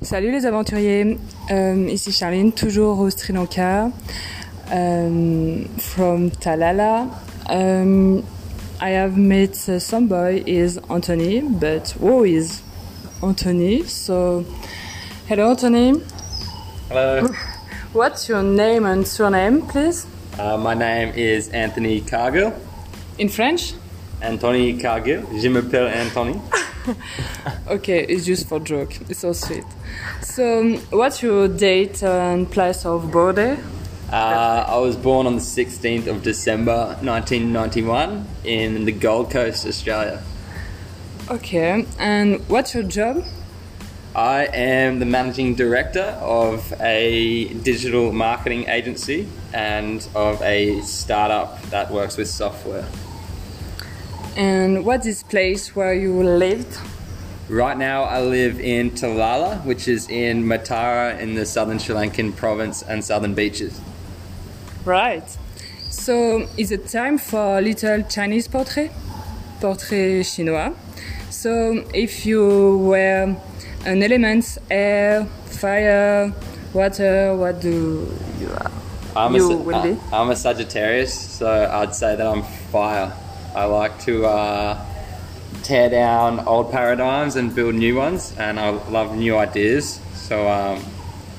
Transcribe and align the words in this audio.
Salut 0.00 0.30
les 0.30 0.46
aventuriers, 0.46 1.18
euh, 1.50 1.88
ici 1.90 2.12
Charline, 2.12 2.52
toujours 2.52 3.00
au 3.00 3.10
Sri 3.10 3.32
Lanka, 3.32 3.90
um, 4.72 5.64
from 5.76 6.30
Talala. 6.30 7.08
Um, 7.50 8.22
I 8.80 8.90
have 8.90 9.16
met 9.16 9.56
some 9.56 10.06
boy 10.06 10.44
is 10.46 10.78
Anthony, 10.88 11.40
but 11.40 11.96
who 12.00 12.22
is 12.22 12.62
Anthony? 13.24 13.82
So, 13.88 14.44
hello 15.28 15.50
Anthony. 15.50 16.00
Hello. 16.88 17.28
What's 17.92 18.28
your 18.28 18.44
name 18.44 18.86
and 18.86 19.04
surname, 19.04 19.62
please? 19.62 20.06
Uh, 20.38 20.56
my 20.56 20.74
name 20.74 21.12
is 21.16 21.48
Anthony 21.48 22.02
Cargill. 22.02 22.52
In 23.18 23.28
French? 23.28 23.74
Anthony 24.22 24.78
Cargill. 24.78 25.24
Je 25.40 25.48
m'appelle 25.48 25.88
Anthony. 25.88 26.36
okay, 27.68 28.04
it's 28.04 28.24
just 28.24 28.48
for 28.48 28.60
joke. 28.60 28.92
It's 29.08 29.20
so 29.20 29.32
sweet. 29.32 29.64
So, 30.22 30.76
what's 30.90 31.22
your 31.22 31.48
date 31.48 32.02
and 32.02 32.50
place 32.50 32.84
of 32.84 33.10
birthday? 33.10 33.58
Uh, 34.10 34.64
I 34.66 34.78
was 34.78 34.96
born 34.96 35.26
on 35.26 35.34
the 35.34 35.42
16th 35.42 36.06
of 36.06 36.22
December 36.22 36.96
1991 37.02 38.26
in 38.44 38.84
the 38.84 38.92
Gold 38.92 39.30
Coast, 39.30 39.66
Australia. 39.66 40.22
Okay, 41.30 41.84
and 41.98 42.40
what's 42.48 42.74
your 42.74 42.84
job? 42.84 43.22
I 44.14 44.46
am 44.46 44.98
the 44.98 45.04
managing 45.04 45.54
director 45.54 46.16
of 46.22 46.72
a 46.80 47.52
digital 47.62 48.10
marketing 48.12 48.68
agency 48.68 49.28
and 49.52 50.06
of 50.14 50.40
a 50.42 50.80
startup 50.80 51.60
that 51.70 51.90
works 51.90 52.16
with 52.16 52.28
software. 52.28 52.86
And 54.36 54.84
what 54.84 55.00
is 55.00 55.04
this 55.04 55.22
place 55.22 55.74
where 55.74 55.94
you 55.94 56.22
lived? 56.22 56.78
Right 57.48 57.78
now, 57.78 58.04
I 58.04 58.20
live 58.20 58.60
in 58.60 58.90
Talalla, 58.90 59.64
which 59.64 59.88
is 59.88 60.08
in 60.10 60.44
Matara 60.44 61.18
in 61.18 61.34
the 61.34 61.46
southern 61.46 61.78
Sri 61.78 61.94
Lankan 61.94 62.36
province 62.36 62.82
and 62.82 63.02
southern 63.02 63.34
beaches. 63.34 63.80
Right. 64.84 65.24
So, 65.88 66.46
is 66.56 66.70
it 66.72 66.88
time 66.88 67.16
for 67.16 67.58
a 67.58 67.62
little 67.62 68.02
Chinese 68.02 68.48
portrait? 68.48 68.90
Portrait 69.60 70.24
chinois. 70.24 70.74
So, 71.30 71.84
if 71.94 72.26
you 72.26 72.78
were 72.78 73.34
an 73.86 74.02
element, 74.02 74.58
air, 74.70 75.24
fire, 75.46 76.32
water, 76.74 77.34
what 77.34 77.60
do 77.60 78.14
you 78.40 78.48
are? 78.50 78.70
I'm 79.16 79.34
You 79.34 79.52
a, 79.52 79.56
will 79.56 79.82
be? 79.82 79.96
I'm 80.12 80.30
a 80.30 80.36
Sagittarius, 80.36 81.12
so 81.12 81.48
I'd 81.48 81.94
say 81.94 82.14
that 82.14 82.26
I'm 82.26 82.42
fire. 82.70 83.12
I 83.54 83.64
like 83.64 83.98
to 84.00 84.26
uh, 84.26 84.84
tear 85.62 85.90
down 85.90 86.40
old 86.40 86.70
paradigms 86.70 87.36
and 87.36 87.54
build 87.54 87.74
new 87.74 87.96
ones, 87.96 88.34
and 88.38 88.58
I 88.58 88.70
love 88.70 89.16
new 89.16 89.36
ideas. 89.36 90.00
So, 90.14 90.48
um, 90.48 90.84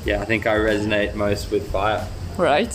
yeah, 0.06 0.22
I 0.22 0.26
think 0.26 0.48
I 0.48 0.56
resonate 0.56 1.16
most 1.16 1.52
with 1.52 1.72
fire. 1.72 2.08
Right. 2.38 2.74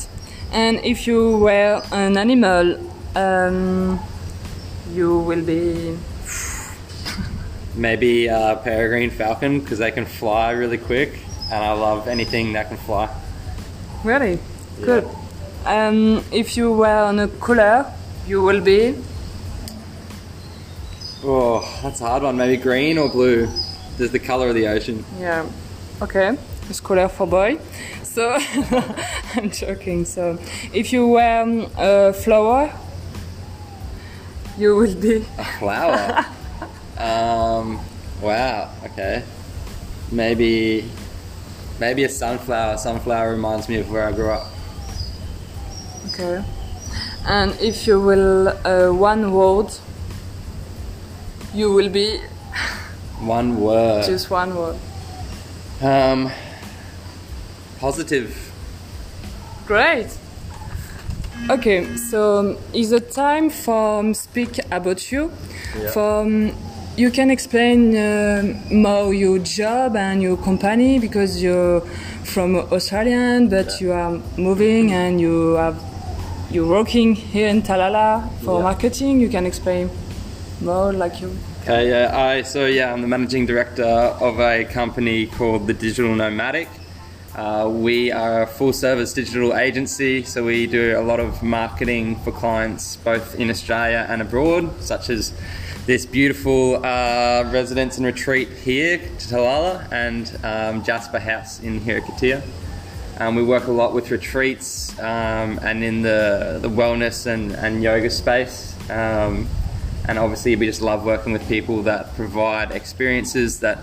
And 0.53 0.79
if 0.85 1.07
you 1.07 1.39
were 1.39 1.83
an 1.93 2.17
animal, 2.17 2.79
um, 3.17 4.01
you 4.93 5.19
will 5.19 5.43
be. 5.43 5.99
Maybe 7.75 8.29
uh, 8.29 8.57
peregrine 8.57 9.11
falcon 9.11 9.61
because 9.61 9.79
they 9.79 9.91
can 9.91 10.07
fly 10.07 10.53
really 10.53 10.79
quick, 10.79 11.19
and 11.51 11.65
I 11.65 11.73
love 11.73 12.07
anything 12.07 12.53
that 12.53 12.69
can 12.69 12.77
fly. 12.77 13.09
Really? 14.05 14.39
Good. 14.81 15.09
Um, 15.65 16.23
if 16.31 16.57
you 16.57 16.73
were 16.73 16.87
on 16.87 17.19
a 17.19 17.29
color, 17.29 17.93
you 18.27 18.43
will 18.43 18.61
be. 18.61 18.95
Oh, 21.27 21.81
that's 21.83 22.03
a 22.03 22.05
hard 22.07 22.23
one. 22.23 22.37
Maybe 22.37 22.61
green 22.61 22.99
or 22.99 23.09
blue. 23.09 23.49
There's 23.97 24.11
the 24.11 24.19
color 24.19 24.49
of 24.49 24.55
the 24.55 24.67
ocean. 24.69 25.03
Yeah. 25.19 25.49
Okay. 26.03 26.37
It's 26.69 26.81
color 26.81 27.09
for 27.09 27.27
boy. 27.27 27.59
So 28.03 28.37
I'm 29.35 29.51
joking. 29.51 30.05
So 30.05 30.39
if 30.75 30.93
you 30.93 31.07
were 31.07 31.41
um, 31.43 31.71
a 31.79 32.13
flower, 32.13 32.71
you 34.59 34.77
will 34.77 34.95
be. 34.95 35.25
A 35.39 35.45
flower. 35.59 36.27
um, 36.99 37.81
wow. 38.21 38.71
Okay. 38.85 39.25
Maybe, 40.13 40.85
maybe 41.81 42.05
a 42.05 42.09
sunflower. 42.11 42.77
Sunflower 42.77 43.31
reminds 43.31 43.71
me 43.71 43.77
of 43.77 43.91
where 43.91 44.07
I 44.07 44.13
grew 44.13 44.31
up. 44.31 44.47
Okay. 46.09 46.45
And 47.27 47.59
if 47.61 47.87
you 47.87 47.99
will 47.99 48.49
uh, 48.49 48.93
one 48.93 49.33
word, 49.33 49.73
you 51.55 51.73
will 51.73 51.89
be 51.89 52.19
One 53.21 53.61
word. 53.61 54.05
just 54.05 54.31
one 54.31 54.55
word. 54.57 54.77
Um, 55.83 56.31
positive. 57.79 58.53
Great. 59.67 60.09
Okay, 61.51 61.97
so 61.97 62.57
is 62.73 62.93
it 62.93 63.11
time 63.13 63.51
for 63.51 64.01
um, 64.01 64.15
speak 64.15 64.59
about 64.71 65.13
you? 65.13 65.31
Yeah. 65.79 65.91
For 65.91 66.23
um, 66.23 66.53
you 66.97 67.11
can 67.11 67.31
explain 67.31 67.95
uh, 67.97 68.43
more 68.71 69.13
your 69.13 69.39
job 69.41 69.97
and 69.97 70.23
your 70.23 70.37
company 70.37 70.99
because 70.99 71.43
you're 71.43 71.81
from 72.25 72.57
Australian, 72.57 73.49
but 73.49 73.81
you 73.81 73.93
are 73.93 74.21
moving 74.39 74.93
and 74.93 75.21
you 75.21 75.55
have 75.55 75.77
you're 76.51 76.69
working 76.69 77.15
here 77.15 77.49
in 77.49 77.63
Talalla 77.63 78.29
for 78.45 78.59
Yeah. 78.59 78.63
marketing. 78.63 79.21
You 79.21 79.29
can 79.29 79.45
explain 79.45 79.91
more 80.61 80.93
like 80.93 81.21
you. 81.21 81.37
Okay, 81.63 81.89
yeah, 81.89 82.17
I 82.17 82.43
so 82.43 82.67
yeah, 82.67 82.93
I'm 82.93 83.01
the 83.01 83.09
managing 83.09 83.47
director 83.47 83.85
of 83.85 84.41
a 84.41 84.65
company 84.65 85.27
called 85.27 85.67
the 85.67 85.75
Digital 85.75 86.15
Nomadic. 86.15 86.69
Uh, 87.35 87.69
we 87.69 88.13
are 88.13 88.43
a 88.43 88.47
full 88.47 88.73
service 88.73 89.13
digital 89.13 89.57
agency, 89.57 90.23
so 90.23 90.45
we 90.45 90.69
do 90.69 90.97
a 90.97 91.03
lot 91.03 91.19
of 91.19 91.43
marketing 91.43 92.15
for 92.23 92.31
clients 92.31 92.97
both 92.97 93.35
in 93.41 93.51
Australia 93.51 94.07
and 94.09 94.23
abroad, 94.23 94.71
such 94.81 95.11
as 95.11 95.33
this 95.85 96.07
beautiful 96.07 96.77
uh, 96.77 97.43
residence 97.51 97.97
and 97.97 98.07
retreat 98.07 98.49
here, 98.49 98.99
to 98.99 99.29
Talalla, 99.29 99.91
and 99.93 100.39
um, 100.45 100.85
Jasper 100.85 101.19
House 101.19 101.61
in 101.61 101.81
Hiriketiya. 101.81 102.41
Um, 103.19 103.35
we 103.35 103.43
work 103.43 103.67
a 103.67 103.73
lot 103.73 103.95
with 103.95 104.11
retreats 104.11 104.99
um, 104.99 105.59
and 105.63 105.85
in 105.85 106.03
the, 106.03 106.59
the 106.63 106.71
wellness 106.71 107.27
and, 107.27 107.53
and 107.53 107.83
yoga 107.83 108.11
space. 108.11 108.75
Um, 108.91 109.49
and 110.07 110.19
obviously, 110.19 110.55
we 110.57 110.67
just 110.67 110.83
love 110.83 111.05
working 111.05 111.33
with 111.33 111.47
people 111.49 111.83
that 111.83 112.15
provide 112.15 112.73
experiences 112.73 113.61
that 113.61 113.79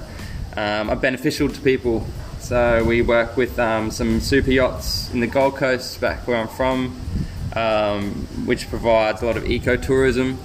um, 0.55 0.89
are 0.89 0.95
beneficial 0.95 1.49
to 1.49 1.61
people. 1.61 2.05
So, 2.39 2.83
we 2.83 3.01
work 3.01 3.37
with 3.37 3.57
um, 3.59 3.91
some 3.91 4.19
super 4.19 4.51
yachts 4.51 5.11
in 5.11 5.19
the 5.19 5.27
Gold 5.27 5.55
Coast, 5.55 5.99
back 5.99 6.27
where 6.27 6.37
I'm 6.37 6.47
from, 6.47 6.99
um, 7.55 8.11
which 8.45 8.69
provides 8.69 9.21
a 9.21 9.25
lot 9.25 9.37
of 9.37 9.43
ecotourism. 9.43 10.37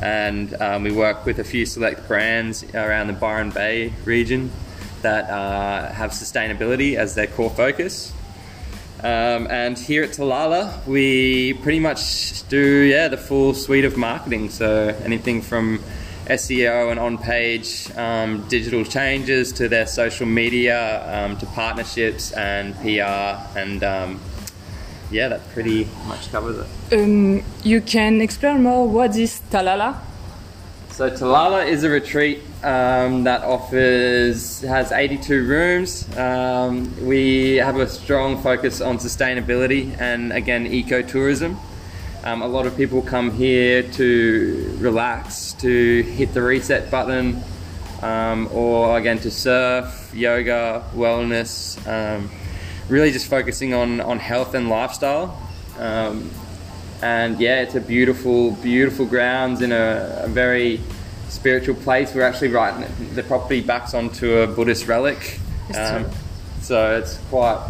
And 0.00 0.54
um, 0.62 0.84
we 0.84 0.92
work 0.92 1.26
with 1.26 1.40
a 1.40 1.44
few 1.44 1.66
select 1.66 2.06
brands 2.06 2.62
around 2.72 3.08
the 3.08 3.12
Byron 3.12 3.50
Bay 3.50 3.92
region 4.04 4.52
that 5.02 5.28
uh, 5.28 5.92
have 5.92 6.10
sustainability 6.12 6.94
as 6.94 7.14
their 7.14 7.26
core 7.26 7.50
focus. 7.50 8.12
Um, 9.00 9.46
and 9.48 9.78
here 9.78 10.02
at 10.02 10.10
Talalla, 10.10 10.84
we 10.86 11.54
pretty 11.54 11.80
much 11.80 12.46
do 12.48 12.58
yeah 12.58 13.08
the 13.08 13.16
full 13.16 13.54
suite 13.54 13.84
of 13.84 13.96
marketing. 13.96 14.50
So 14.50 14.88
anything 15.04 15.42
from 15.42 15.80
SEO 16.26 16.90
and 16.90 17.00
on-page 17.00 17.90
um, 17.96 18.46
digital 18.48 18.84
changes 18.84 19.52
to 19.52 19.68
their 19.68 19.86
social 19.86 20.26
media 20.26 21.02
um, 21.06 21.36
to 21.38 21.46
partnerships 21.46 22.32
and 22.32 22.74
PR 22.80 23.58
and 23.58 23.82
um, 23.82 24.20
yeah, 25.10 25.28
that 25.28 25.48
pretty 25.50 25.88
much 26.06 26.30
covers 26.30 26.58
it. 26.58 26.98
Um, 26.98 27.42
you 27.62 27.80
can 27.80 28.20
explain 28.20 28.62
more 28.62 28.86
what 28.86 29.16
is 29.16 29.40
Talalla. 29.50 29.96
So 30.98 31.08
Talalla 31.08 31.64
is 31.64 31.84
a 31.84 31.90
retreat 31.90 32.42
um, 32.64 33.22
that 33.22 33.44
offers 33.44 34.62
has 34.62 34.90
82 34.90 35.46
rooms. 35.46 36.16
Um, 36.16 37.06
we 37.06 37.54
have 37.54 37.76
a 37.76 37.88
strong 37.88 38.42
focus 38.42 38.80
on 38.80 38.98
sustainability 38.98 39.96
and 40.00 40.32
again 40.32 40.66
ecotourism. 40.66 41.56
Um, 42.24 42.42
a 42.42 42.48
lot 42.48 42.66
of 42.66 42.76
people 42.76 43.00
come 43.00 43.30
here 43.30 43.84
to 43.92 44.76
relax, 44.80 45.52
to 45.60 46.02
hit 46.02 46.34
the 46.34 46.42
reset 46.42 46.90
button, 46.90 47.44
um, 48.02 48.48
or 48.52 48.98
again 48.98 49.20
to 49.20 49.30
surf, 49.30 50.10
yoga, 50.12 50.84
wellness. 50.96 51.78
Um, 51.86 52.28
really, 52.88 53.12
just 53.12 53.30
focusing 53.30 53.72
on 53.72 54.00
on 54.00 54.18
health 54.18 54.52
and 54.54 54.68
lifestyle. 54.68 55.40
Um, 57.00 57.08
and 57.08 57.40
yeah, 57.40 57.60
it's 57.60 57.74
a 57.74 57.80
beautiful, 57.80 58.52
beautiful 58.52 59.06
grounds 59.06 59.62
in 59.62 59.72
a, 59.72 60.22
a 60.24 60.28
very 60.28 60.80
spiritual 61.28 61.74
place. 61.76 62.14
We're 62.14 62.22
actually 62.22 62.48
right. 62.48 62.88
The 63.14 63.22
property 63.22 63.60
backs 63.60 63.94
onto 63.94 64.38
a 64.38 64.46
Buddhist 64.46 64.88
relic, 64.88 65.38
um, 65.76 66.06
so 66.60 66.98
it's 66.98 67.18
quite, 67.30 67.64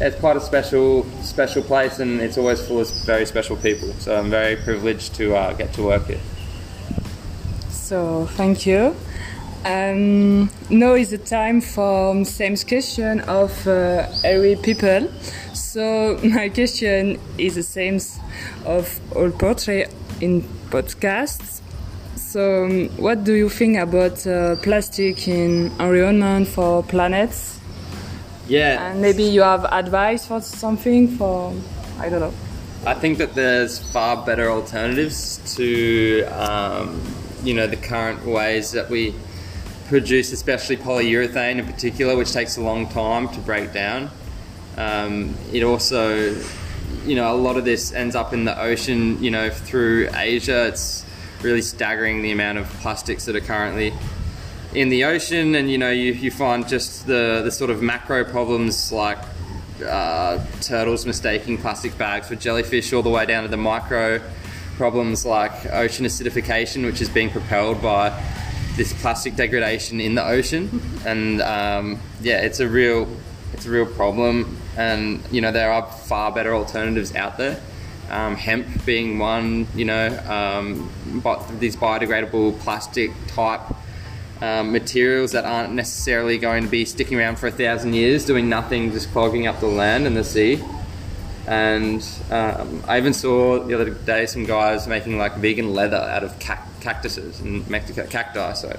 it's 0.00 0.18
quite 0.20 0.36
a 0.36 0.40
special, 0.40 1.04
special 1.22 1.62
place, 1.62 1.98
and 1.98 2.20
it's 2.20 2.38
always 2.38 2.66
full 2.66 2.80
of 2.80 2.90
very 3.04 3.26
special 3.26 3.56
people. 3.56 3.92
So 3.94 4.16
I'm 4.16 4.30
very 4.30 4.56
privileged 4.56 5.14
to 5.16 5.34
uh, 5.34 5.52
get 5.54 5.72
to 5.74 5.82
work 5.82 6.06
here. 6.06 6.20
So 7.70 8.26
thank 8.32 8.66
you. 8.66 8.94
Um, 9.64 10.50
now 10.70 10.94
is 10.94 11.10
the 11.10 11.18
time 11.18 11.60
for 11.60 12.24
same 12.24 12.56
question 12.56 13.20
of 13.20 13.66
uh, 13.66 14.06
every 14.22 14.56
people. 14.56 15.10
So 15.78 16.18
my 16.24 16.48
question 16.48 17.20
is 17.38 17.54
the 17.54 17.62
same 17.62 18.00
of 18.66 19.00
all 19.14 19.30
portrait 19.30 19.94
in 20.20 20.42
podcasts. 20.70 21.60
So 22.16 22.64
um, 22.64 22.88
what 22.96 23.22
do 23.22 23.34
you 23.34 23.48
think 23.48 23.78
about 23.78 24.26
uh, 24.26 24.56
plastic 24.56 25.28
in 25.28 25.66
environment 25.78 26.48
for 26.48 26.82
planets? 26.82 27.60
Yeah. 28.48 28.90
And 28.90 29.00
maybe 29.00 29.22
you 29.22 29.42
have 29.42 29.66
advice 29.66 30.26
for 30.26 30.40
something 30.40 31.16
for 31.16 31.54
I 32.00 32.08
don't 32.08 32.22
know. 32.22 32.34
I 32.84 32.94
think 32.94 33.18
that 33.18 33.36
there's 33.36 33.78
far 33.78 34.26
better 34.26 34.50
alternatives 34.50 35.38
to 35.54 36.24
um, 36.32 37.00
you 37.44 37.54
know 37.54 37.68
the 37.68 37.76
current 37.76 38.26
ways 38.26 38.72
that 38.72 38.90
we 38.90 39.14
produce, 39.86 40.32
especially 40.32 40.76
polyurethane 40.76 41.58
in 41.60 41.66
particular, 41.66 42.16
which 42.16 42.32
takes 42.32 42.56
a 42.56 42.62
long 42.62 42.88
time 42.88 43.28
to 43.28 43.38
break 43.42 43.72
down. 43.72 44.10
Um, 44.78 45.34
it 45.52 45.64
also, 45.64 46.36
you 47.04 47.16
know, 47.16 47.34
a 47.34 47.36
lot 47.36 47.56
of 47.56 47.64
this 47.64 47.92
ends 47.92 48.14
up 48.14 48.32
in 48.32 48.44
the 48.44 48.58
ocean. 48.58 49.22
You 49.22 49.32
know, 49.32 49.50
through 49.50 50.08
Asia, 50.14 50.68
it's 50.68 51.04
really 51.42 51.62
staggering 51.62 52.22
the 52.22 52.30
amount 52.30 52.58
of 52.58 52.68
plastics 52.80 53.24
that 53.24 53.34
are 53.34 53.40
currently 53.40 53.92
in 54.74 54.88
the 54.88 55.04
ocean, 55.04 55.54
and 55.56 55.70
you 55.70 55.78
know, 55.78 55.90
you, 55.90 56.12
you 56.12 56.30
find 56.30 56.68
just 56.68 57.06
the 57.06 57.42
the 57.44 57.50
sort 57.50 57.70
of 57.70 57.82
macro 57.82 58.24
problems 58.24 58.92
like 58.92 59.18
uh, 59.84 60.44
turtles 60.60 61.06
mistaking 61.06 61.58
plastic 61.58 61.96
bags 61.98 62.28
for 62.28 62.36
jellyfish, 62.36 62.92
all 62.92 63.02
the 63.02 63.10
way 63.10 63.26
down 63.26 63.42
to 63.42 63.48
the 63.48 63.56
micro 63.56 64.20
problems 64.76 65.26
like 65.26 65.66
ocean 65.72 66.06
acidification, 66.06 66.84
which 66.84 67.00
is 67.00 67.08
being 67.08 67.30
propelled 67.30 67.82
by 67.82 68.10
this 68.76 68.92
plastic 69.02 69.34
degradation 69.34 70.00
in 70.00 70.14
the 70.14 70.24
ocean. 70.24 70.80
And 71.04 71.42
um, 71.42 71.98
yeah, 72.20 72.42
it's 72.42 72.60
a 72.60 72.68
real 72.68 73.08
it's 73.52 73.66
a 73.66 73.70
real 73.70 73.86
problem. 73.86 74.56
And 74.78 75.20
you 75.30 75.42
know 75.42 75.52
there 75.52 75.70
are 75.70 75.84
far 75.90 76.32
better 76.32 76.54
alternatives 76.54 77.14
out 77.14 77.36
there. 77.36 77.60
Um, 78.10 78.36
hemp 78.36 78.86
being 78.86 79.18
one, 79.18 79.66
you 79.74 79.84
know, 79.84 80.08
um, 80.26 80.90
these 81.58 81.76
biodegradable 81.76 82.58
plastic 82.60 83.10
type 83.26 83.60
um, 84.40 84.72
materials 84.72 85.32
that 85.32 85.44
aren't 85.44 85.74
necessarily 85.74 86.38
going 86.38 86.62
to 86.62 86.70
be 86.70 86.84
sticking 86.86 87.18
around 87.18 87.38
for 87.38 87.48
a 87.48 87.50
thousand 87.50 87.94
years, 87.94 88.24
doing 88.24 88.48
nothing, 88.48 88.92
just 88.92 89.10
clogging 89.12 89.46
up 89.46 89.60
the 89.60 89.66
land 89.66 90.06
and 90.06 90.16
the 90.16 90.24
sea. 90.24 90.62
And 91.46 92.06
um, 92.30 92.84
I 92.86 92.98
even 92.98 93.14
saw 93.14 93.58
the 93.58 93.74
other 93.74 93.90
day 93.90 94.26
some 94.26 94.44
guys 94.44 94.86
making 94.86 95.18
like 95.18 95.36
vegan 95.36 95.74
leather 95.74 95.96
out 95.96 96.22
of 96.22 96.38
cac- 96.38 96.66
cactuses 96.80 97.40
and 97.40 97.68
Mexico 97.68 98.06
cacti. 98.06 98.52
So, 98.52 98.78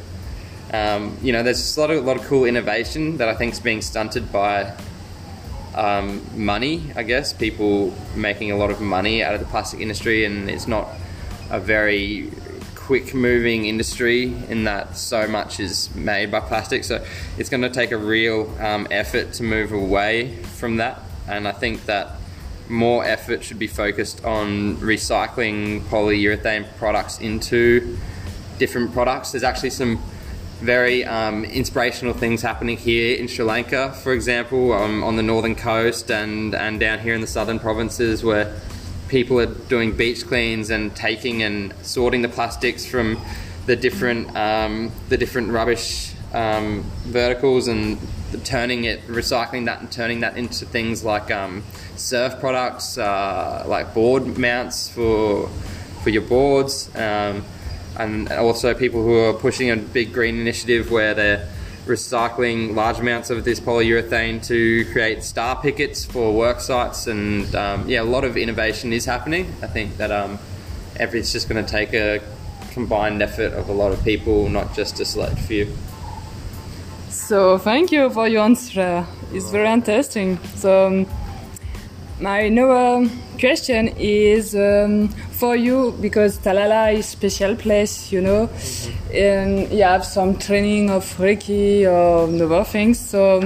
um, 0.71 1.17
you 1.21 1.33
know, 1.33 1.41
there's 1.41 1.57
just 1.57 1.77
a 1.77 1.81
lot 1.81 1.91
of, 1.91 1.97
a 1.97 2.07
lot 2.07 2.17
of 2.17 2.23
cool 2.23 2.45
innovation 2.45 3.17
that 3.17 3.27
I 3.27 3.33
think 3.33 3.53
is 3.53 3.59
being 3.59 3.81
stunted 3.81 4.31
by 4.31 4.75
um, 5.79 6.21
money, 6.35 6.91
I 6.95 7.03
guess. 7.03 7.31
People 7.31 7.93
making 8.15 8.51
a 8.51 8.57
lot 8.57 8.69
of 8.69 8.81
money 8.81 9.23
out 9.23 9.33
of 9.33 9.39
the 9.39 9.45
plastic 9.47 9.79
industry, 9.79 10.25
and 10.25 10.49
it's 10.49 10.67
not 10.67 10.89
a 11.49 11.59
very 11.59 12.29
quick 12.75 13.13
moving 13.13 13.65
industry 13.65 14.33
in 14.49 14.63
that 14.65 14.97
so 14.97 15.27
much 15.27 15.59
is 15.59 15.93
made 15.95 16.31
by 16.31 16.39
plastic. 16.39 16.83
So 16.83 17.05
it's 17.37 17.49
going 17.49 17.61
to 17.61 17.69
take 17.69 17.91
a 17.91 17.97
real 17.97 18.53
um, 18.59 18.87
effort 18.91 19.33
to 19.33 19.43
move 19.43 19.71
away 19.71 20.35
from 20.57 20.77
that. 20.77 20.99
And 21.27 21.47
I 21.47 21.51
think 21.51 21.85
that 21.85 22.17
more 22.67 23.05
effort 23.05 23.43
should 23.43 23.59
be 23.59 23.67
focused 23.67 24.25
on 24.25 24.77
recycling 24.77 25.81
polyurethane 25.81 26.65
products 26.77 27.19
into 27.19 27.97
different 28.57 28.91
products. 28.91 29.31
There's 29.31 29.43
actually 29.43 29.69
some 29.69 30.01
very 30.59 31.05
um, 31.05 31.45
inspirational 31.45 32.13
things 32.13 32.41
happening 32.41 32.77
here 32.77 33.17
in 33.17 33.27
Sri 33.27 33.45
Lanka, 33.45 33.93
for 33.93 34.13
example, 34.13 34.73
um, 34.73 35.03
on 35.03 35.15
the 35.15 35.23
northern 35.23 35.55
coast 35.55 36.11
and, 36.11 36.53
and 36.53 36.79
down 36.79 36.99
here 36.99 37.13
in 37.13 37.21
the 37.21 37.27
southern 37.27 37.59
provinces 37.59 38.23
where 38.23 38.59
people 39.07 39.39
are 39.39 39.45
doing 39.45 39.95
beach 39.95 40.27
cleans 40.27 40.69
and 40.69 40.95
taking 40.95 41.43
and 41.43 41.73
sorting 41.81 42.21
the 42.21 42.29
plastics 42.29 42.85
from 42.85 43.17
the 43.65 43.75
different 43.75 44.35
um, 44.35 44.91
the 45.09 45.17
different 45.17 45.49
rubbish 45.51 46.13
um, 46.33 46.83
verticals 47.05 47.67
and 47.67 47.97
turning 48.43 48.83
it, 48.83 49.05
recycling 49.07 49.65
that 49.65 49.79
and 49.79 49.91
turning 49.91 50.19
that 50.19 50.37
into 50.37 50.65
things 50.65 51.03
like 51.03 51.31
um, 51.31 51.63
surf 51.95 52.39
products, 52.39 52.97
uh, 52.97 53.63
like 53.67 53.93
board 53.93 54.37
mounts 54.37 54.89
for 54.89 55.47
for 56.03 56.09
your 56.09 56.21
boards, 56.21 56.93
um, 56.95 57.43
and 57.97 58.31
also 58.31 58.73
people 58.73 59.03
who 59.03 59.15
are 59.15 59.33
pushing 59.33 59.69
a 59.71 59.77
big 59.77 60.13
green 60.13 60.39
initiative 60.39 60.91
where 60.91 61.13
they're 61.13 61.47
recycling 61.85 62.75
large 62.75 62.99
amounts 62.99 63.29
of 63.29 63.43
this 63.43 63.59
polyurethane 63.59 64.45
to 64.45 64.85
create 64.91 65.23
star 65.23 65.59
pickets 65.61 66.05
for 66.05 66.33
work 66.33 66.59
sites, 66.61 67.07
and 67.07 67.53
um, 67.55 67.87
yeah, 67.89 68.01
a 68.01 68.03
lot 68.03 68.23
of 68.23 68.37
innovation 68.37 68.93
is 68.93 69.05
happening. 69.05 69.53
I 69.61 69.67
think 69.67 69.97
that 69.97 70.11
um, 70.11 70.39
every, 70.97 71.19
it's 71.19 71.31
just 71.31 71.49
going 71.49 71.63
to 71.63 71.69
take 71.69 71.93
a 71.93 72.21
combined 72.71 73.21
effort 73.21 73.53
of 73.53 73.69
a 73.69 73.73
lot 73.73 73.91
of 73.91 74.03
people, 74.03 74.49
not 74.49 74.73
just 74.73 74.99
a 74.99 75.05
select 75.05 75.39
few. 75.39 75.67
So 77.09 77.57
thank 77.57 77.91
you 77.91 78.09
for 78.09 78.27
your 78.27 78.43
answer. 78.43 79.05
It's 79.33 79.49
very 79.49 79.69
interesting. 79.69 80.39
So 80.55 80.87
um, 80.87 81.07
my 82.19 82.49
next 82.49 83.11
question 83.39 83.87
is 83.97 84.53
um, 84.55 85.07
for 85.07 85.55
you 85.55 85.95
because 86.01 86.37
Talalla 86.39 86.93
is 86.93 87.05
special 87.05 87.55
place, 87.55 88.11
you 88.11 88.21
know, 88.21 88.47
mm-hmm. 88.47 89.15
and 89.15 89.71
you 89.71 89.83
have 89.83 90.03
some 90.03 90.37
training 90.37 90.89
of 90.89 91.03
Reiki 91.17 91.85
or 91.85 92.27
other 92.43 92.63
things. 92.65 92.99
So, 92.99 93.39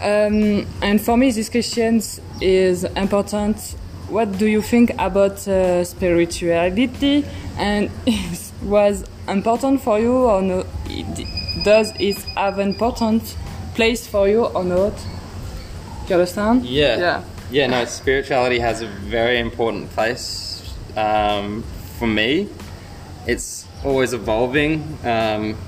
um, 0.00 0.66
and 0.80 1.00
for 1.00 1.16
me, 1.16 1.32
this 1.32 1.48
question 1.48 2.00
is 2.40 2.84
important. 2.84 3.58
What 4.08 4.38
do 4.38 4.46
you 4.46 4.62
think 4.62 4.90
about 4.98 5.46
uh, 5.48 5.84
spirituality, 5.84 7.24
and 7.56 7.90
it 8.06 8.52
was 8.62 9.04
important 9.26 9.80
for 9.80 9.98
you 9.98 10.12
or 10.12 10.42
no? 10.42 10.64
Does 11.64 11.92
it 11.98 12.18
have 12.36 12.58
an 12.58 12.68
important 12.68 13.36
place 13.74 14.06
for 14.06 14.28
you 14.28 14.44
or 14.44 14.64
not? 14.64 14.96
Do 16.06 16.08
you 16.08 16.14
understand? 16.14 16.64
Yeah. 16.64 16.98
Yeah 16.98 17.24
yeah, 17.52 17.66
no, 17.66 17.84
spirituality 17.84 18.58
has 18.60 18.80
a 18.80 18.86
very 18.86 19.38
important 19.38 19.90
place 19.90 20.74
um, 20.96 21.62
for 21.98 22.06
me. 22.06 22.48
It's 23.26 23.66
always 23.84 24.14
evolving. 24.14 24.98
Um, 25.04 25.58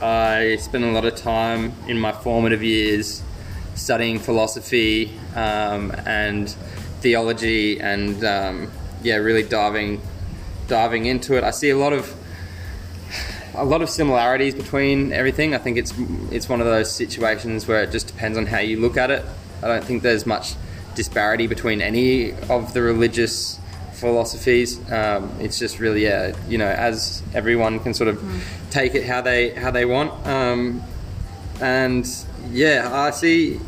I 0.00 0.56
spent 0.60 0.84
a 0.84 0.92
lot 0.92 1.04
of 1.04 1.16
time 1.16 1.72
in 1.88 1.98
my 1.98 2.12
formative 2.12 2.62
years 2.62 3.24
studying 3.74 4.20
philosophy 4.20 5.18
um, 5.34 5.90
and 6.06 6.48
theology, 7.00 7.80
and 7.80 8.24
um, 8.24 8.70
yeah, 9.02 9.16
really 9.16 9.42
diving 9.42 10.00
diving 10.68 11.06
into 11.06 11.36
it. 11.36 11.42
I 11.42 11.50
see 11.50 11.70
a 11.70 11.76
lot 11.76 11.92
of 11.92 12.14
a 13.56 13.64
lot 13.64 13.82
of 13.82 13.90
similarities 13.90 14.54
between 14.54 15.12
everything. 15.12 15.56
I 15.56 15.58
think 15.58 15.76
it's 15.76 15.92
it's 16.30 16.48
one 16.48 16.60
of 16.60 16.66
those 16.66 16.88
situations 16.88 17.66
where 17.66 17.82
it 17.82 17.90
just 17.90 18.06
depends 18.06 18.38
on 18.38 18.46
how 18.46 18.60
you 18.60 18.78
look 18.78 18.96
at 18.96 19.10
it. 19.10 19.24
I 19.60 19.66
don't 19.66 19.84
think 19.84 20.04
there's 20.04 20.24
much 20.24 20.54
disparity 20.96 21.46
between 21.46 21.80
any 21.80 22.32
of 22.48 22.72
the 22.74 22.82
religious 22.82 23.60
philosophies. 23.92 24.78
Um, 24.90 25.32
it's 25.40 25.58
just 25.58 25.78
really, 25.78 26.04
yeah, 26.04 26.36
you 26.48 26.58
know, 26.58 26.66
as 26.66 27.22
everyone 27.34 27.78
can 27.78 27.94
sort 27.94 28.08
of 28.08 28.16
mm. 28.16 28.40
take 28.70 28.94
it 28.94 29.04
how 29.04 29.20
they 29.20 29.50
how 29.50 29.70
they 29.70 29.84
want. 29.84 30.26
Um, 30.26 30.82
and 31.60 32.06
yeah, 32.50 32.90
I 32.92 33.10
see, 33.10 33.60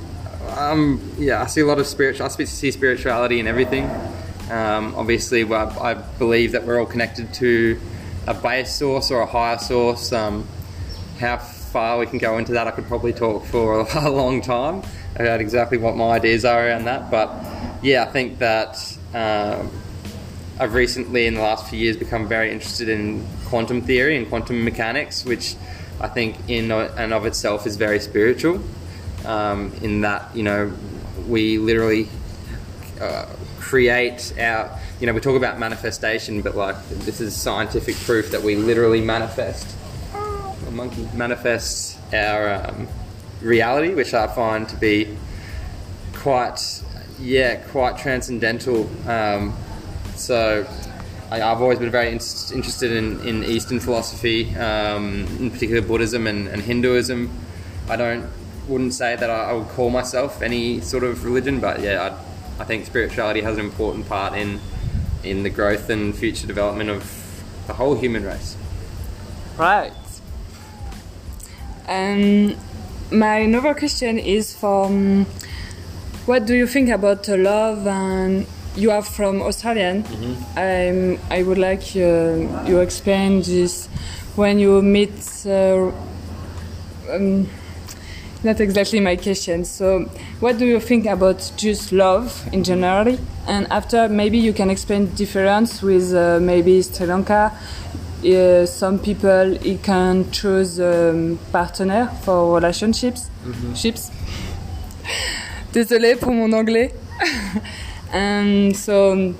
um, 0.56 1.00
yeah, 1.18 1.42
I 1.42 1.46
see 1.46 1.60
a 1.60 1.66
lot 1.66 1.78
of 1.78 1.86
spiritual. 1.86 2.26
I 2.26 2.28
see 2.28 2.70
spirituality 2.70 3.38
in 3.38 3.46
everything. 3.46 3.84
Um, 4.50 4.94
obviously, 4.96 5.44
I 5.44 5.94
believe 5.94 6.52
that 6.52 6.64
we're 6.64 6.80
all 6.80 6.86
connected 6.86 7.32
to 7.34 7.78
a 8.26 8.34
base 8.34 8.74
source 8.74 9.10
or 9.10 9.20
a 9.20 9.26
higher 9.26 9.58
source. 9.58 10.12
Um, 10.12 10.46
how 11.18 11.36
far 11.38 11.98
we 11.98 12.06
can 12.06 12.18
go 12.18 12.38
into 12.38 12.52
that, 12.52 12.66
I 12.66 12.70
could 12.70 12.86
probably 12.86 13.12
talk 13.12 13.44
for 13.44 13.80
a 13.94 14.10
long 14.10 14.40
time 14.40 14.82
about 15.16 15.40
exactly 15.40 15.78
what 15.78 15.96
my 15.96 16.10
ideas 16.10 16.44
are 16.44 16.68
around 16.68 16.84
that. 16.84 17.10
But 17.10 17.32
yeah, 17.82 18.04
I 18.04 18.06
think 18.06 18.38
that 18.38 18.76
um, 19.14 19.70
I've 20.60 20.74
recently, 20.74 21.26
in 21.26 21.34
the 21.34 21.40
last 21.40 21.68
few 21.68 21.78
years, 21.78 21.96
become 21.96 22.26
very 22.28 22.50
interested 22.50 22.88
in 22.88 23.26
quantum 23.46 23.80
theory 23.82 24.16
and 24.16 24.28
quantum 24.28 24.64
mechanics, 24.64 25.24
which 25.24 25.56
I 26.00 26.08
think 26.08 26.36
in 26.48 26.70
and 26.70 27.12
of 27.12 27.26
itself 27.26 27.66
is 27.66 27.76
very 27.76 28.00
spiritual. 28.00 28.60
Um, 29.24 29.72
in 29.82 30.02
that, 30.02 30.34
you 30.34 30.42
know, 30.42 30.72
we 31.26 31.58
literally 31.58 32.08
uh, 33.00 33.26
create 33.58 34.32
our, 34.38 34.78
you 35.00 35.06
know, 35.06 35.12
we 35.12 35.20
talk 35.20 35.36
about 35.36 35.58
manifestation, 35.58 36.42
but 36.42 36.56
like 36.56 36.76
this 36.90 37.20
is 37.20 37.34
scientific 37.36 37.96
proof 37.96 38.30
that 38.30 38.42
we 38.42 38.56
literally 38.56 39.00
manifest. 39.00 39.76
A 40.14 40.70
monkey 40.70 41.08
manifests 41.14 41.98
our 42.12 42.54
um, 42.54 42.88
reality, 43.40 43.94
which 43.94 44.14
I 44.14 44.26
find 44.26 44.68
to 44.68 44.76
be 44.76 45.16
quite, 46.14 46.82
yeah, 47.20 47.56
quite 47.56 47.98
transcendental. 47.98 48.88
Um, 49.08 49.56
so, 50.14 50.66
I, 51.30 51.42
I've 51.42 51.60
always 51.60 51.78
been 51.78 51.90
very 51.90 52.08
in- 52.08 52.20
interested 52.54 52.92
in, 52.92 53.20
in 53.26 53.44
Eastern 53.44 53.80
philosophy, 53.80 54.54
um, 54.56 55.26
in 55.38 55.50
particular 55.50 55.82
Buddhism 55.82 56.26
and, 56.26 56.48
and 56.48 56.62
Hinduism. 56.62 57.30
I 57.88 57.96
don't 57.96 58.28
wouldn't 58.68 58.92
say 58.92 59.16
that 59.16 59.30
I, 59.30 59.50
I 59.50 59.52
would 59.54 59.68
call 59.68 59.90
myself 59.90 60.42
any 60.42 60.80
sort 60.80 61.02
of 61.02 61.24
religion, 61.24 61.58
but 61.58 61.80
yeah, 61.80 62.14
I, 62.58 62.62
I 62.62 62.64
think 62.64 62.86
spirituality 62.86 63.40
has 63.40 63.56
an 63.56 63.64
important 63.64 64.06
part 64.06 64.34
in 64.34 64.60
in 65.24 65.42
the 65.42 65.50
growth 65.50 65.90
and 65.90 66.14
future 66.14 66.46
development 66.46 66.90
of 66.90 67.44
the 67.66 67.72
whole 67.72 67.96
human 67.96 68.24
race. 68.24 68.56
Right. 69.56 69.92
Um, 71.88 72.56
my 73.10 73.38
another 73.38 73.74
question 73.74 74.18
is 74.18 74.54
from 74.54 75.24
what 76.26 76.46
do 76.46 76.54
you 76.54 76.66
think 76.66 76.90
about 76.90 77.26
love 77.28 77.86
and 77.86 78.46
you 78.76 78.90
are 78.90 79.02
from 79.02 79.42
Australian. 79.42 80.04
Um, 80.56 81.18
I 81.30 81.42
would 81.42 81.58
like 81.58 81.82
uh, 81.96 82.64
you 82.66 82.80
explain 82.80 83.42
this 83.42 83.88
when 84.36 84.58
you 84.58 84.82
meet. 84.82 85.18
Uh, 85.44 85.90
um, 87.10 87.48
not 88.44 88.60
exactly 88.60 89.00
my 89.00 89.16
question. 89.16 89.64
So, 89.64 90.04
what 90.38 90.58
do 90.58 90.66
you 90.66 90.78
think 90.78 91.06
about 91.06 91.50
just 91.56 91.90
love 91.90 92.48
in 92.52 92.62
general? 92.62 93.18
And 93.48 93.66
after, 93.70 94.08
maybe 94.08 94.38
you 94.38 94.52
can 94.52 94.70
explain 94.70 95.06
difference 95.14 95.82
with 95.82 96.14
uh, 96.14 96.38
maybe 96.40 96.80
Sri 96.82 97.06
Lanka. 97.06 97.52
Uh, 98.24 98.66
some 98.66 98.98
people 98.98 99.52
you 99.58 99.78
can 99.78 100.28
choose 100.32 100.80
um, 100.80 101.38
partner 101.52 102.10
for 102.22 102.54
relationships. 102.54 103.30
Ships. 103.76 104.10
Désolée 105.72 106.18
pour 106.18 106.32
mon 106.32 106.52
anglais. 106.52 106.92
and 108.12 108.76
so 108.76 109.34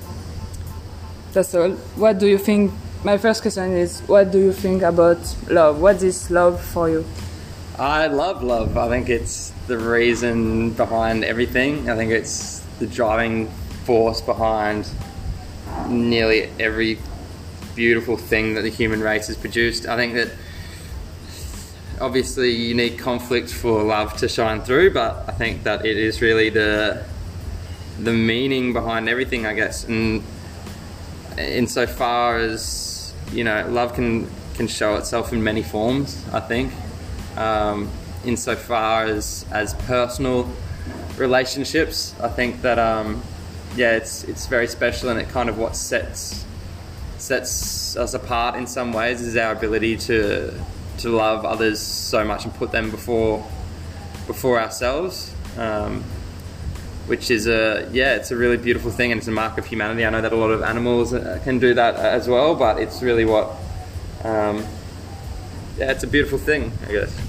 that's 1.33 1.53
all. 1.55 1.71
What 1.97 2.19
do 2.19 2.27
you 2.27 2.37
think? 2.37 2.71
My 3.03 3.17
first 3.17 3.41
question 3.41 3.73
is, 3.73 4.01
what 4.07 4.31
do 4.31 4.39
you 4.39 4.53
think 4.53 4.81
about 4.83 5.17
love? 5.49 5.81
What 5.81 6.01
is 6.01 6.31
love 6.31 6.61
for 6.61 6.89
you? 6.89 7.05
I 7.77 8.07
love 8.07 8.43
love. 8.43 8.77
I 8.77 8.87
think 8.87 9.09
it's 9.09 9.51
the 9.67 9.77
reason 9.77 10.71
behind 10.71 11.23
everything. 11.25 11.89
I 11.89 11.95
think 11.95 12.11
it's 12.11 12.61
the 12.79 12.87
driving 12.87 13.49
force 13.83 14.21
behind 14.21 14.87
nearly 15.87 16.49
every 16.59 16.97
beautiful 17.79 18.17
thing 18.17 18.55
that 18.55 18.63
the 18.63 18.69
human 18.69 18.99
race 18.99 19.27
has 19.27 19.37
produced. 19.37 19.87
I 19.87 19.95
think 19.95 20.13
that 20.15 20.29
obviously 22.01 22.51
you 22.51 22.75
need 22.75 22.99
conflict 22.99 23.49
for 23.49 23.81
love 23.83 24.17
to 24.17 24.27
shine 24.27 24.59
through, 24.59 24.91
but 24.91 25.23
I 25.29 25.31
think 25.31 25.63
that 25.63 25.85
it 25.85 25.95
is 25.95 26.21
really 26.21 26.49
the 26.49 27.05
the 27.97 28.11
meaning 28.11 28.73
behind 28.73 29.07
everything, 29.07 29.45
I 29.45 29.53
guess. 29.53 29.85
And 29.85 30.21
insofar 31.37 32.37
as 32.37 33.13
you 33.31 33.45
know, 33.45 33.65
love 33.69 33.93
can 33.93 34.27
can 34.55 34.67
show 34.67 34.97
itself 34.97 35.31
in 35.31 35.41
many 35.41 35.63
forms. 35.63 36.21
I 36.33 36.41
think, 36.41 36.73
um, 37.37 37.89
insofar 38.25 39.05
as 39.05 39.45
as 39.53 39.73
personal 39.87 40.49
relationships, 41.17 42.13
I 42.19 42.27
think 42.27 42.61
that 42.61 42.77
um, 42.77 43.23
yeah, 43.77 43.95
it's 43.95 44.25
it's 44.25 44.47
very 44.47 44.67
special, 44.67 45.07
and 45.07 45.17
it 45.17 45.29
kind 45.29 45.47
of 45.47 45.57
what 45.57 45.77
sets 45.77 46.45
sets 47.21 47.95
us 47.95 48.13
apart 48.13 48.55
in 48.55 48.67
some 48.67 48.93
ways 48.93 49.21
is 49.21 49.35
our 49.37 49.51
ability 49.51 49.97
to 49.97 50.53
to 50.99 51.09
love 51.09 51.45
others 51.45 51.79
so 51.79 52.23
much 52.25 52.45
and 52.45 52.53
put 52.55 52.71
them 52.71 52.91
before 52.91 53.45
before 54.27 54.59
ourselves. 54.59 55.33
Um, 55.57 56.03
which 57.07 57.31
is 57.31 57.47
a 57.47 57.89
yeah, 57.91 58.15
it's 58.15 58.29
a 58.29 58.35
really 58.35 58.57
beautiful 58.57 58.91
thing 58.91 59.11
and 59.11 59.17
it's 59.17 59.27
a 59.27 59.31
mark 59.31 59.57
of 59.57 59.65
humanity. 59.65 60.05
I 60.05 60.11
know 60.11 60.21
that 60.21 60.31
a 60.31 60.35
lot 60.35 60.51
of 60.51 60.61
animals 60.61 61.11
uh, 61.11 61.39
can 61.43 61.57
do 61.57 61.73
that 61.73 61.95
as 61.95 62.27
well, 62.27 62.53
but 62.53 62.79
it's 62.79 63.01
really 63.01 63.25
what 63.25 63.49
um, 64.23 64.63
yeah, 65.77 65.91
it's 65.91 66.03
a 66.03 66.07
beautiful 66.07 66.37
thing, 66.37 66.71
I 66.87 66.91
guess. 66.91 67.19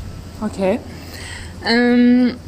Okay. 0.42 0.80
Um, 1.64 2.38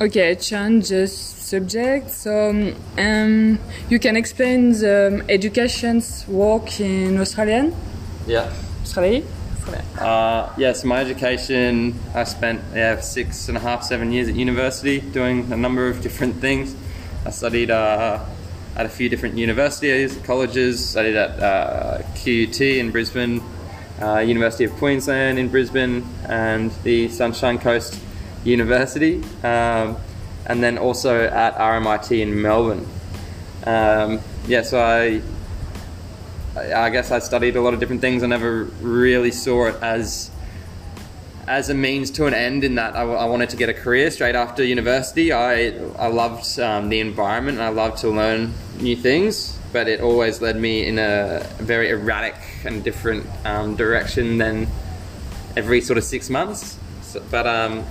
okay, 0.00 0.34
change 0.34 0.88
the 0.88 1.06
subject. 1.52 2.10
So, 2.10 2.32
um, 2.50 2.74
um, 2.96 3.58
you 3.90 3.98
can 3.98 4.16
explain 4.16 4.72
the 4.72 4.96
um, 5.08 5.22
education's 5.28 6.26
work 6.26 6.80
in 6.80 7.18
Australian? 7.18 7.74
Yeah. 8.26 8.50
Australia? 8.82 9.22
Uh, 9.98 10.52
yeah, 10.56 10.72
so 10.72 10.88
my 10.88 11.00
education, 11.00 11.94
I 12.14 12.24
spent 12.24 12.60
yeah, 12.74 13.00
six 13.00 13.48
and 13.48 13.56
a 13.56 13.60
half, 13.60 13.84
seven 13.84 14.10
years 14.10 14.28
at 14.28 14.34
university 14.34 15.00
doing 15.00 15.52
a 15.52 15.56
number 15.56 15.84
of 15.88 16.00
different 16.06 16.34
things. 16.46 16.74
I 17.24 17.30
studied 17.30 17.70
uh, 17.70 18.18
at 18.74 18.86
a 18.86 18.88
few 18.88 19.08
different 19.08 19.36
universities, 19.36 20.18
colleges, 20.24 20.74
studied 20.92 21.16
at 21.16 21.30
uh, 21.38 22.02
QUT 22.16 22.60
in 22.60 22.90
Brisbane, 22.90 23.40
uh, 24.00 24.18
University 24.18 24.64
of 24.64 24.72
Queensland 24.82 25.38
in 25.38 25.48
Brisbane, 25.48 26.02
and 26.26 26.72
the 26.82 27.08
Sunshine 27.08 27.58
Coast 27.58 28.00
University, 28.44 29.22
um, 29.44 29.96
and 30.46 30.62
then 30.62 30.78
also 30.78 31.24
at 31.26 31.56
RMIT 31.56 32.20
in 32.20 32.40
Melbourne. 32.42 32.86
Um, 33.64 34.20
yeah, 34.46 34.62
so 34.62 34.80
I 34.80 35.22
I 36.56 36.90
guess 36.90 37.10
I 37.10 37.18
studied 37.20 37.56
a 37.56 37.60
lot 37.60 37.74
of 37.74 37.80
different 37.80 38.00
things. 38.00 38.22
I 38.22 38.26
never 38.26 38.64
really 38.80 39.30
saw 39.30 39.68
it 39.68 39.76
as 39.82 40.30
as 41.46 41.70
a 41.70 41.74
means 41.74 42.10
to 42.12 42.26
an 42.26 42.34
end. 42.34 42.64
In 42.64 42.74
that 42.74 42.94
I, 42.96 43.02
I 43.02 43.24
wanted 43.24 43.50
to 43.50 43.56
get 43.56 43.68
a 43.68 43.74
career 43.74 44.10
straight 44.10 44.34
after 44.34 44.64
university. 44.64 45.32
I 45.32 45.68
I 45.98 46.08
loved 46.08 46.58
um, 46.58 46.88
the 46.88 47.00
environment 47.00 47.58
and 47.58 47.64
I 47.64 47.70
loved 47.70 47.98
to 47.98 48.10
learn 48.10 48.52
new 48.80 48.96
things, 48.96 49.58
but 49.72 49.88
it 49.88 50.00
always 50.00 50.42
led 50.42 50.56
me 50.56 50.86
in 50.86 50.98
a 50.98 51.46
very 51.58 51.90
erratic 51.90 52.34
and 52.64 52.84
different 52.84 53.26
um, 53.44 53.76
direction 53.76 54.38
than 54.38 54.66
every 55.56 55.80
sort 55.80 55.98
of 55.98 56.04
six 56.04 56.28
months. 56.28 56.78
So, 57.02 57.22
but 57.30 57.46
um, 57.46 57.84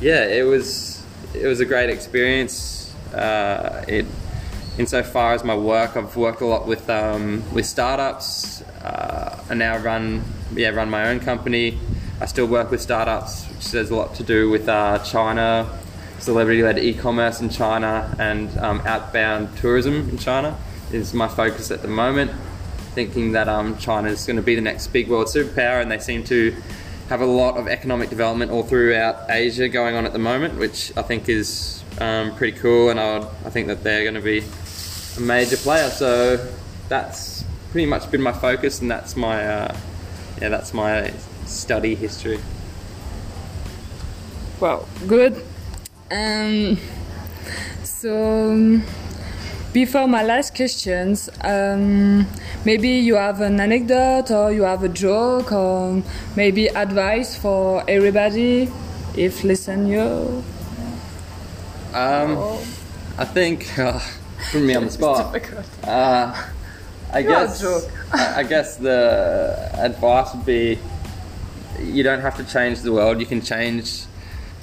yeah, 0.00 0.26
it 0.26 0.42
was 0.42 0.99
it 1.34 1.46
was 1.46 1.60
a 1.60 1.64
great 1.64 1.90
experience. 1.90 2.94
Uh, 3.14 3.84
it 3.88 4.06
insofar 4.78 5.34
as 5.34 5.44
my 5.44 5.54
work, 5.54 5.96
I've 5.96 6.16
worked 6.16 6.40
a 6.40 6.46
lot 6.46 6.66
with 6.66 6.88
um, 6.88 7.42
with 7.52 7.66
startups. 7.66 8.62
Uh, 8.82 9.42
I 9.48 9.54
now 9.54 9.78
run 9.78 10.22
yeah 10.54 10.70
run 10.70 10.90
my 10.90 11.08
own 11.08 11.20
company. 11.20 11.78
I 12.20 12.26
still 12.26 12.46
work 12.46 12.70
with 12.70 12.80
startups, 12.80 13.46
which 13.46 13.70
has 13.72 13.90
a 13.90 13.96
lot 13.96 14.14
to 14.16 14.22
do 14.22 14.50
with 14.50 14.68
uh, 14.68 14.98
China, 14.98 15.66
celebrity-led 16.18 16.78
e-commerce 16.78 17.40
in 17.40 17.48
China, 17.48 18.14
and 18.18 18.56
um, 18.58 18.80
outbound 18.84 19.56
tourism 19.56 20.08
in 20.10 20.18
China 20.18 20.56
is 20.92 21.14
my 21.14 21.28
focus 21.28 21.70
at 21.70 21.80
the 21.82 21.88
moment. 21.88 22.30
Thinking 22.94 23.32
that 23.32 23.48
um, 23.48 23.78
China 23.78 24.08
is 24.08 24.26
going 24.26 24.36
to 24.36 24.42
be 24.42 24.54
the 24.54 24.60
next 24.60 24.88
big 24.88 25.08
world 25.08 25.28
superpower, 25.28 25.80
and 25.80 25.90
they 25.90 25.98
seem 25.98 26.24
to 26.24 26.54
have 27.10 27.20
a 27.20 27.26
lot 27.26 27.56
of 27.56 27.66
economic 27.66 28.08
development 28.08 28.52
all 28.52 28.62
throughout 28.62 29.28
Asia 29.28 29.68
going 29.68 29.96
on 29.96 30.06
at 30.06 30.12
the 30.12 30.18
moment, 30.18 30.56
which 30.56 30.96
I 30.96 31.02
think 31.02 31.28
is 31.28 31.82
um, 32.00 32.36
pretty 32.36 32.56
cool, 32.56 32.90
and 32.90 33.00
I, 33.00 33.18
would, 33.18 33.28
I 33.44 33.50
think 33.50 33.66
that 33.66 33.82
they're 33.82 34.02
going 34.02 34.14
to 34.14 34.20
be 34.20 34.44
a 35.16 35.20
major 35.20 35.56
player. 35.56 35.90
So 35.90 36.36
that's 36.88 37.44
pretty 37.72 37.86
much 37.86 38.08
been 38.12 38.22
my 38.22 38.32
focus, 38.32 38.80
and 38.80 38.88
that's 38.88 39.16
my 39.16 39.44
uh, 39.44 39.76
yeah, 40.40 40.50
that's 40.50 40.72
my 40.72 41.12
study 41.46 41.96
history. 41.96 42.38
Wow, 44.60 44.86
good. 45.08 45.44
Um, 46.12 46.78
so, 47.82 48.80
before 49.72 50.08
my 50.08 50.22
last 50.22 50.54
questions, 50.56 51.30
um, 51.42 52.26
maybe 52.64 52.88
you 52.88 53.14
have 53.14 53.40
an 53.40 53.60
anecdote 53.60 54.30
or 54.30 54.52
you 54.52 54.62
have 54.62 54.82
a 54.82 54.88
joke 54.88 55.52
or 55.52 56.02
maybe 56.36 56.68
advice 56.68 57.36
for 57.36 57.84
everybody 57.88 58.68
if 59.16 59.44
listen 59.44 59.86
you. 59.86 60.42
Um, 61.94 62.58
I 63.18 63.24
think 63.24 63.78
uh, 63.78 64.00
put 64.50 64.62
me 64.62 64.74
on 64.74 64.84
the 64.84 64.90
spot. 64.90 65.40
Uh, 65.84 66.48
I 67.12 67.20
You're 67.20 67.32
guess 67.32 67.60
joke. 67.60 67.90
I, 68.12 68.40
I 68.40 68.42
guess 68.44 68.76
the 68.76 69.70
advice 69.74 70.34
would 70.34 70.46
be 70.46 70.78
you 71.80 72.02
don't 72.02 72.20
have 72.20 72.36
to 72.36 72.44
change 72.44 72.82
the 72.82 72.92
world. 72.92 73.18
You 73.18 73.26
can 73.26 73.40
change 73.40 74.04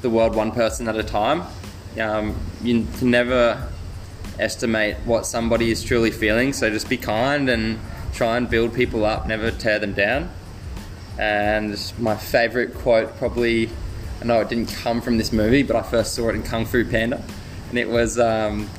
the 0.01 0.09
world 0.09 0.35
one 0.35 0.51
person 0.51 0.87
at 0.87 0.95
a 0.95 1.03
time. 1.03 1.43
Um, 1.99 2.39
you 2.61 2.85
can 2.99 3.11
never 3.11 3.67
estimate 4.39 4.98
what 5.06 5.25
somebody 5.25 5.72
is 5.72 5.84
truly 5.84 6.12
feeling. 6.12 6.53
So 6.53 6.70
just 6.70 6.89
be 6.89 6.98
kind 6.98 7.50
and 7.50 7.79
try 8.13 8.38
and 8.38 8.50
build 8.50 8.74
people 8.74 9.06
up. 9.06 9.27
Never 9.27 9.51
tear 9.51 9.79
them 9.79 9.94
down. 9.94 10.29
And 11.20 11.79
my 12.00 12.15
favorite 12.15 12.74
quote 12.75 13.17
probably, 13.17 13.70
I 14.22 14.25
know 14.25 14.39
it 14.41 14.50
didn't 14.50 14.74
come 14.74 15.01
from 15.01 15.17
this 15.17 15.32
movie, 15.32 15.63
but 15.63 15.75
I 15.75 15.82
first 15.82 16.13
saw 16.13 16.29
it 16.29 16.36
in 16.36 16.44
Kung 16.44 16.65
Fu 16.65 16.86
Panda, 16.86 17.24
and 17.70 17.77
it 17.77 17.89
was 17.89 18.20
um, 18.20 18.70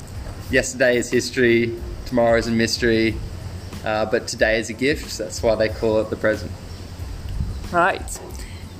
yesterday 0.49 0.97
is 0.97 1.09
history, 1.09 1.75
tomorrow 2.05 2.37
is 2.37 2.47
a 2.47 2.51
mystery, 2.51 3.15
uh, 3.83 4.05
but 4.05 4.27
today 4.27 4.59
is 4.59 4.69
a 4.69 4.73
gift. 4.73 5.09
So 5.09 5.23
that's 5.23 5.43
why 5.43 5.55
they 5.55 5.69
call 5.69 5.99
it 5.99 6.09
the 6.09 6.15
present. 6.15 6.51
Right. 7.71 8.19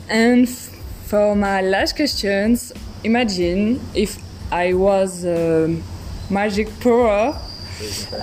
And 0.08 0.48
f- 0.48 0.76
for 1.06 1.36
my 1.36 1.62
last 1.62 1.96
questions, 1.96 2.72
imagine 3.04 3.80
if 3.94 4.18
I 4.52 4.74
was 4.74 5.26
a 5.26 5.82
magic 6.30 6.68
power. 6.80 7.40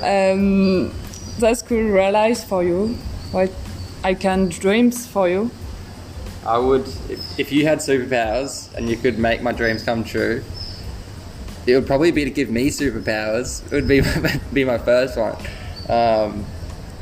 Um, 0.02 0.92
that 1.38 1.62
could 1.66 1.90
realize 1.92 2.44
for 2.44 2.62
you, 2.62 2.96
what 3.32 3.50
I 4.04 4.14
can 4.14 4.48
dreams 4.48 5.06
for 5.06 5.28
you. 5.28 5.50
I 6.44 6.58
would, 6.58 6.86
if, 7.08 7.38
if 7.38 7.52
you 7.52 7.66
had 7.66 7.78
superpowers 7.78 8.72
and 8.74 8.88
you 8.88 8.96
could 8.96 9.18
make 9.18 9.42
my 9.42 9.52
dreams 9.52 9.82
come 9.82 10.04
true, 10.04 10.44
it 11.66 11.74
would 11.74 11.86
probably 11.86 12.12
be 12.12 12.24
to 12.24 12.30
give 12.30 12.50
me 12.50 12.70
superpowers. 12.70 13.64
It 13.66 13.72
would 13.72 13.88
be 13.88 14.00
be 14.52 14.64
my 14.64 14.78
first 14.78 15.18
one, 15.18 15.36
um, 15.88 16.44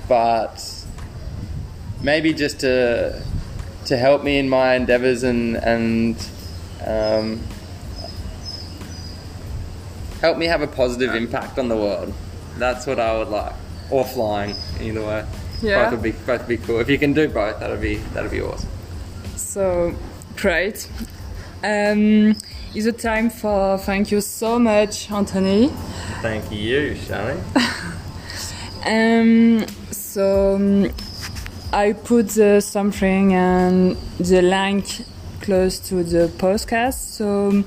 but 0.09 0.85
maybe 2.03 2.33
just 2.33 2.61
to 2.61 3.23
to 3.87 3.97
help 3.99 4.25
me 4.25 4.39
in 4.39 4.49
my 4.49 4.75
endeavors 4.75 5.23
and 5.23 5.57
and 5.57 6.17
um, 6.87 7.41
help 10.25 10.39
me 10.39 10.47
have 10.47 10.63
a 10.63 10.67
positive 10.67 11.15
impact 11.15 11.59
on 11.59 11.69
the 11.69 11.77
world. 11.77 12.13
That's 12.57 12.87
what 12.87 12.99
I 12.99 13.19
would 13.19 13.29
like, 13.29 13.53
or 13.91 14.05
flying, 14.05 14.55
either 14.81 15.03
way. 15.03 15.27
Yeah. 15.61 15.85
Both 15.85 15.93
would 15.93 16.03
be 16.03 16.13
both 16.13 16.41
would 16.41 16.49
be 16.49 16.57
cool. 16.67 16.81
If 16.81 16.89
you 16.89 16.99
can 16.99 17.13
do 17.13 17.29
both, 17.29 17.61
that'd 17.61 17.81
be 17.81 17.97
that'd 18.15 18.31
be 18.31 18.41
awesome. 18.41 18.71
So 19.37 19.95
great. 20.37 20.89
Um, 21.63 22.37
is 22.75 22.87
it 22.87 22.99
time 22.99 23.29
for 23.31 23.79
thank 23.79 24.11
you 24.11 24.21
so 24.21 24.59
much, 24.59 25.11
Anthony. 25.11 25.69
Thank 26.23 26.51
you, 26.51 26.95
Shani. 26.95 27.39
Um, 28.87 29.67
so 29.91 30.57
um, 30.57 30.93
I 31.73 31.95
put 31.95 32.29
the 32.29 32.61
something 32.61 33.33
and 33.33 33.97
the 34.19 34.43
link 34.43 34.85
close 35.41 35.79
to 35.89 36.05
the 36.05 36.29
podcast. 36.37 36.99
So 37.17 37.65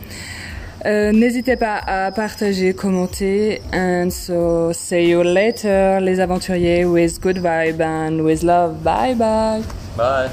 euh, 0.86 1.12
n'hésitez 1.12 1.56
pas 1.56 1.78
à 1.86 2.12
partager, 2.12 2.74
commenter, 2.74 3.62
and 3.74 4.10
so 4.12 4.72
see 4.74 5.10
you 5.10 5.24
later, 5.24 6.00
les 6.02 6.20
aventuriers, 6.20 6.86
with 6.86 7.20
good 7.20 7.38
vibe 7.38 7.82
and 7.82 8.22
with 8.22 8.44
love. 8.44 8.84
Bye 8.84 9.16
bye. 9.16 9.62
Bye. 9.98 10.30